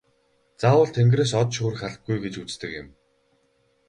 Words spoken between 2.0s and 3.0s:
гэж үздэг юм.